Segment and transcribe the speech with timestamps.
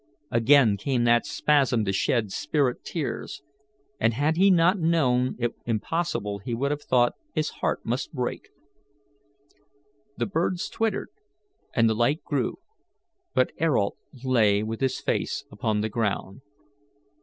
[0.31, 3.43] Again came that spasm to shed spirit tears,
[3.99, 8.49] and had he not known it impossible he would have thought his heart must break.
[10.17, 11.09] The birds twittered,
[11.75, 12.57] and the light grew,
[13.35, 16.41] but Ayrault lay with his face upon the ground.